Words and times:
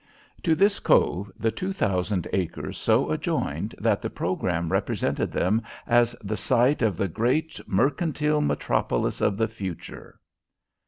To 0.41 0.55
this 0.55 0.79
cove 0.79 1.29
the 1.37 1.51
two 1.51 1.71
thousand 1.73 2.27
acres 2.33 2.75
so 2.75 3.11
adjoined 3.11 3.75
that 3.77 4.01
the 4.01 4.09
programme 4.09 4.71
represented 4.71 5.31
them 5.31 5.61
as 5.85 6.15
the 6.23 6.35
site 6.37 6.81
of 6.81 6.97
the 6.97 7.07
great 7.07 7.61
"Mercantile 7.67 8.41
Metropolis 8.41 9.21
of 9.21 9.37
the 9.37 9.47
Future." 9.47 10.19